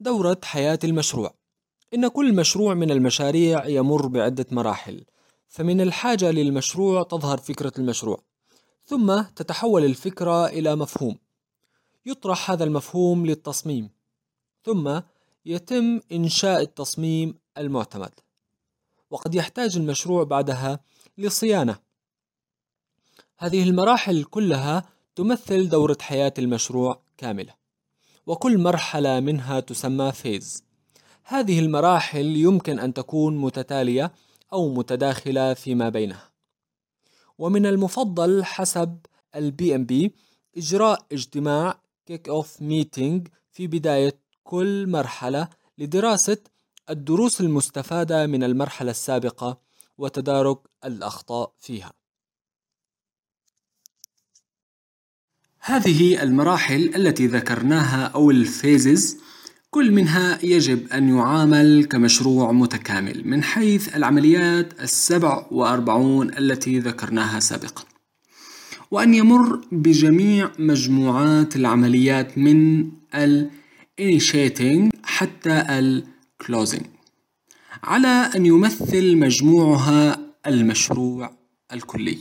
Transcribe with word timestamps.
دورة 0.00 0.40
حياة 0.44 0.78
المشروع. 0.84 1.34
إن 1.94 2.08
كل 2.08 2.34
مشروع 2.34 2.74
من 2.74 2.90
المشاريع 2.90 3.66
يمر 3.66 4.06
بعدة 4.06 4.46
مراحل 4.50 5.04
فمن 5.48 5.80
الحاجة 5.80 6.30
للمشروع 6.30 7.02
تظهر 7.02 7.38
فكرة 7.38 7.72
المشروع 7.78 8.22
ثم 8.84 9.22
تتحول 9.22 9.84
الفكرة 9.84 10.46
إلى 10.46 10.76
مفهوم. 10.76 11.18
يطرح 12.06 12.50
هذا 12.50 12.64
المفهوم 12.64 13.26
للتصميم 13.26 13.90
ثم 14.64 15.00
يتم 15.46 16.00
إنشاء 16.12 16.62
التصميم 16.62 17.34
المعتمد. 17.58 18.12
وقد 19.10 19.34
يحتاج 19.34 19.76
المشروع 19.76 20.24
بعدها 20.24 20.80
لصيانة. 21.18 21.78
هذه 23.38 23.62
المراحل 23.62 24.24
كلها 24.24 24.88
تمثل 25.16 25.68
دورة 25.68 25.96
حياة 26.00 26.34
المشروع 26.38 27.02
كاملة. 27.18 27.59
وكل 28.26 28.58
مرحلة 28.58 29.20
منها 29.20 29.60
تسمى 29.60 30.12
phase 30.12 30.64
هذه 31.24 31.58
المراحل 31.58 32.36
يمكن 32.36 32.78
أن 32.78 32.94
تكون 32.94 33.36
متتالية 33.36 34.12
أو 34.52 34.74
متداخلة 34.74 35.54
فيما 35.54 35.88
بينها 35.88 36.30
ومن 37.38 37.66
المفضل 37.66 38.44
حسب 38.44 38.98
ال 39.36 39.74
PMP 39.74 40.14
إجراء 40.56 41.06
اجتماع 41.12 41.80
kick 42.06 42.28
off 42.28 42.62
meeting 42.62 43.28
في 43.50 43.66
بداية 43.66 44.20
كل 44.44 44.86
مرحلة 44.88 45.48
لدراسة 45.78 46.38
الدروس 46.90 47.40
المستفادة 47.40 48.26
من 48.26 48.44
المرحلة 48.44 48.90
السابقة 48.90 49.60
وتدارك 49.98 50.58
الأخطاء 50.84 51.52
فيها. 51.58 51.99
هذه 55.62 56.22
المراحل 56.22 56.90
التي 56.96 57.26
ذكرناها 57.26 58.04
أو 58.04 58.30
الفيزز 58.30 59.16
كل 59.70 59.92
منها 59.92 60.38
يجب 60.44 60.92
أن 60.92 61.08
يعامل 61.08 61.84
كمشروع 61.84 62.52
متكامل 62.52 63.22
من 63.24 63.42
حيث 63.42 63.96
العمليات 63.96 64.80
السبع 64.80 65.46
وأربعون 65.50 66.38
التي 66.38 66.78
ذكرناها 66.78 67.40
سابقا. 67.40 67.84
وأن 68.90 69.14
يمر 69.14 69.60
بجميع 69.72 70.50
مجموعات 70.58 71.56
العمليات 71.56 72.38
من 72.38 72.88
ال 73.14 73.50
initiating 74.00 74.88
حتى 75.04 75.64
ال 75.68 76.04
closing 76.42 76.84
على 77.84 78.30
أن 78.36 78.46
يمثل 78.46 79.16
مجموعها 79.16 80.18
المشروع 80.46 81.30
الكلي. 81.72 82.18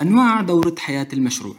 أنواع 0.00 0.40
دورة 0.40 0.74
حياة 0.78 1.08
المشروع. 1.12 1.56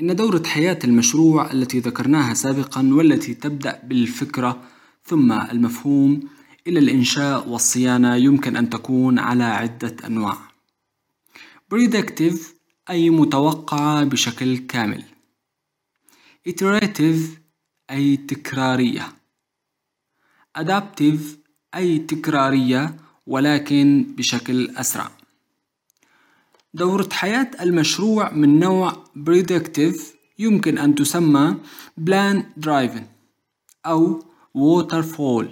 إن 0.00 0.16
دورة 0.16 0.42
حياة 0.46 0.78
المشروع 0.84 1.52
التي 1.52 1.78
ذكرناها 1.78 2.34
سابقا 2.34 2.90
والتي 2.92 3.34
تبدأ 3.34 3.80
بالفكرة 3.84 4.62
ثم 5.04 5.32
المفهوم 5.32 6.20
إلى 6.66 6.78
الإنشاء 6.78 7.48
والصيانة 7.48 8.14
يمكن 8.16 8.56
أن 8.56 8.70
تكون 8.70 9.18
على 9.18 9.44
عدة 9.44 9.96
أنواع. 10.06 10.38
Predictive 11.74 12.38
أي 12.90 13.10
متوقعة 13.10 14.04
بشكل 14.04 14.58
كامل. 14.58 15.04
Iterative 16.48 17.38
أي 17.90 18.16
تكرارية. 18.16 19.08
Adaptive 20.58 21.20
أي 21.74 21.98
تكرارية 21.98 22.96
ولكن 23.26 24.06
بشكل 24.16 24.70
أسرع. 24.70 25.17
دورة 26.74 27.08
حياة 27.12 27.50
المشروع 27.60 28.32
من 28.32 28.60
نوع 28.60 28.92
predictive 29.28 30.00
يمكن 30.38 30.78
أن 30.78 30.94
تسمى 30.94 31.56
plan 32.00 32.64
driven 32.66 33.02
أو 33.86 34.22
waterfall. 34.54 35.46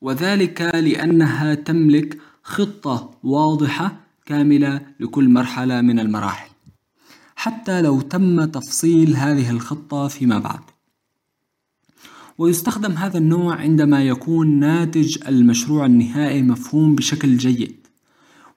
وذلك 0.00 0.60
لأنها 0.60 1.54
تملك 1.54 2.18
خطة 2.42 3.10
واضحة 3.22 3.96
كاملة 4.26 4.86
لكل 5.00 5.28
مرحلة 5.28 5.80
من 5.80 6.00
المراحل. 6.00 6.50
حتى 7.36 7.82
لو 7.82 8.00
تم 8.00 8.44
تفصيل 8.44 9.16
هذه 9.16 9.50
الخطة 9.50 10.08
فيما 10.08 10.38
بعد. 10.38 10.60
ويستخدم 12.38 12.92
هذا 12.92 13.18
النوع 13.18 13.54
عندما 13.56 14.02
يكون 14.02 14.60
ناتج 14.60 15.18
المشروع 15.28 15.86
النهائي 15.86 16.42
مفهوم 16.42 16.94
بشكل 16.94 17.36
جيد. 17.36 17.86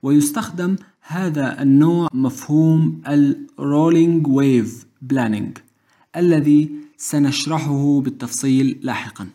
ويستخدم 0.03 0.75
هذا 1.07 1.61
النوع 1.61 2.09
مفهوم 2.13 3.01
ال 3.07 3.47
Rolling 3.59 4.27
Wave 4.27 4.85
Planning 5.13 5.59
الذي 6.15 6.69
سنشرحه 6.97 8.01
بالتفصيل 8.01 8.79
لاحقا. 8.81 9.27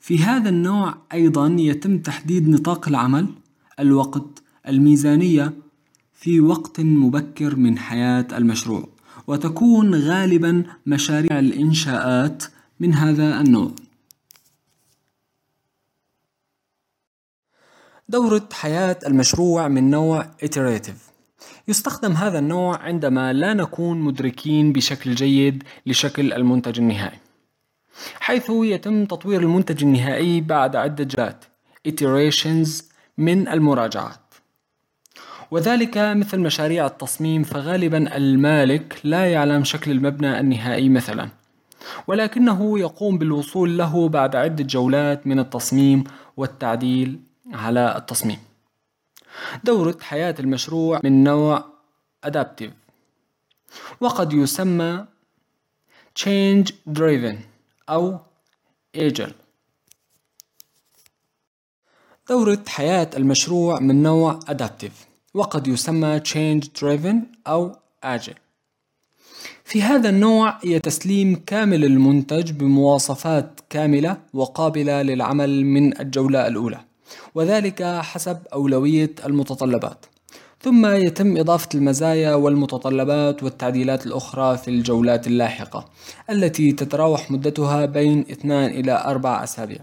في 0.00 0.18
هذا 0.18 0.48
النوع 0.48 0.94
أيضا 1.12 1.56
يتم 1.58 1.98
تحديد 1.98 2.48
نطاق 2.48 2.88
العمل 2.88 3.26
الوقت 3.80 4.42
الميزانية 4.68 5.52
في 6.12 6.40
وقت 6.40 6.80
مبكر 6.80 7.56
من 7.56 7.78
حياة 7.78 8.26
المشروع 8.32 8.88
وتكون 9.26 9.94
غالبا 9.94 10.64
مشاريع 10.86 11.38
الإنشاءات 11.38 12.44
من 12.80 12.94
هذا 12.94 13.40
النوع. 13.40 13.72
دورة 18.08 18.48
حياة 18.52 18.98
المشروع 19.06 19.68
من 19.68 19.90
نوع 19.90 20.26
iterative. 20.44 21.14
يستخدم 21.68 22.12
هذا 22.12 22.38
النوع 22.38 22.78
عندما 22.78 23.32
لا 23.32 23.54
نكون 23.54 24.00
مدركين 24.00 24.72
بشكل 24.72 25.14
جيد 25.14 25.62
لشكل 25.86 26.32
المنتج 26.32 26.78
النهائي 26.78 27.18
حيث 28.20 28.50
يتم 28.50 29.04
تطوير 29.04 29.40
المنتج 29.40 29.84
النهائي 29.84 30.40
بعد 30.40 30.76
عدة 30.76 31.04
جات 31.04 31.44
iterations 31.88 32.84
من 33.18 33.48
المراجعات. 33.48 34.34
وذلك 35.50 35.98
مثل 35.98 36.38
مشاريع 36.38 36.86
التصميم 36.86 37.42
فغالبا 37.42 38.16
المالك 38.16 39.00
لا 39.04 39.32
يعلم 39.32 39.64
شكل 39.64 39.90
المبنى 39.90 40.40
النهائي 40.40 40.88
مثلا 40.88 41.28
ولكنه 42.06 42.78
يقوم 42.78 43.18
بالوصول 43.18 43.78
له 43.78 44.08
بعد 44.08 44.36
عدة 44.36 44.64
جولات 44.64 45.26
من 45.26 45.38
التصميم 45.38 46.04
والتعديل 46.36 47.20
على 47.52 47.96
التصميم. 47.96 48.38
دورة 49.64 49.96
حياة 50.00 50.34
المشروع 50.40 51.00
من 51.04 51.24
نوع 51.24 51.64
Adaptive. 52.26 52.72
وقد 54.00 54.32
يسمى 54.32 55.06
Change 56.18 56.72
Driven 56.98 57.36
أو 57.88 58.18
Agile. 58.96 59.32
دورة 62.28 62.64
حياة 62.68 63.10
المشروع 63.16 63.80
من 63.80 64.02
نوع 64.02 64.38
Adaptive. 64.40 65.06
وقد 65.34 65.66
يسمى 65.66 66.20
Change 66.20 66.64
Driven 66.80 67.16
أو 67.46 67.76
Agile. 68.04 68.38
في 69.64 69.82
هذا 69.82 70.08
النوع 70.08 70.58
هي 70.64 70.78
تسليم 70.80 71.42
كامل 71.46 71.84
المنتج 71.84 72.50
بمواصفات 72.52 73.60
كاملة 73.70 74.20
وقابلة 74.34 75.02
للعمل 75.02 75.64
من 75.64 76.00
الجولة 76.00 76.46
الأولى. 76.46 76.84
وذلك 77.34 77.82
حسب 77.82 78.38
أولوية 78.52 79.10
المتطلبات. 79.26 80.06
ثم 80.60 80.86
يتم 80.86 81.36
إضافة 81.36 81.68
المزايا 81.74 82.34
والمتطلبات 82.34 83.42
والتعديلات 83.42 84.06
الأخرى 84.06 84.56
في 84.58 84.68
الجولات 84.68 85.26
اللاحقة 85.26 85.88
التي 86.30 86.72
تتراوح 86.72 87.30
مدتها 87.30 87.86
بين 87.86 88.20
2 88.20 88.70
إلى 88.70 89.04
4 89.04 89.44
أسابيع. 89.44 89.78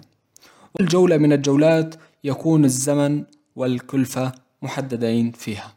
والجولة 0.80 1.18
من 1.18 1.34
الجولات 1.34 1.96
يكون 2.24 2.66
الزمن 2.66 3.24
والكلفة 3.56 4.32
محددين 4.62 5.32
فيها. 5.32 5.74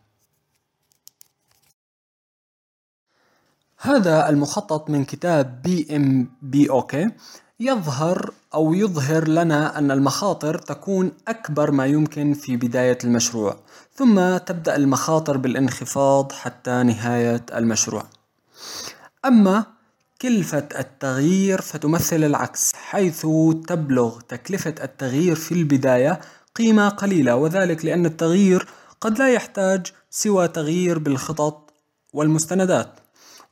هذا 3.78 4.28
المخطط 4.28 4.90
من 4.90 5.04
كتاب 5.04 5.62
PMBOK 5.62 7.10
يظهر 7.60 8.30
أو 8.54 8.74
يظهر 8.74 9.28
لنا 9.28 9.78
أن 9.78 9.90
المخاطر 9.90 10.58
تكون 10.58 11.12
أكبر 11.28 11.70
ما 11.70 11.86
يمكن 11.86 12.34
في 12.34 12.56
بداية 12.56 12.98
المشروع 13.04 13.56
ثم 13.94 14.36
تبدأ 14.36 14.76
المخاطر 14.76 15.36
بالانخفاض 15.36 16.32
حتى 16.32 16.82
نهاية 16.82 17.46
المشروع. 17.54 18.04
أما 19.24 19.64
كلفة 20.22 20.68
التغيير 20.78 21.60
فتمثل 21.60 22.24
العكس 22.24 22.72
حيث 22.74 23.26
تبلغ 23.68 24.20
تكلفة 24.20 24.74
التغيير 24.82 25.36
في 25.36 25.52
البداية 25.52 26.20
قيمة 26.54 26.88
قليلة 26.88 27.36
وذلك 27.36 27.84
لأن 27.84 28.06
التغيير 28.06 28.68
قد 29.00 29.18
لا 29.18 29.32
يحتاج 29.32 29.86
سوى 30.10 30.48
تغيير 30.48 30.98
بالخطط 30.98 31.72
والمستندات. 32.12 33.03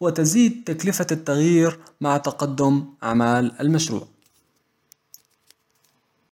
وتزيد 0.02 0.64
تكلفة 0.66 1.06
التغيير 1.12 1.78
مع 2.00 2.16
تقدم 2.16 2.84
أعمال 3.02 3.60
المشروع. 3.60 4.11